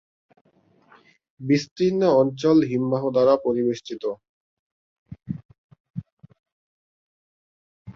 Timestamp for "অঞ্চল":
2.21-2.57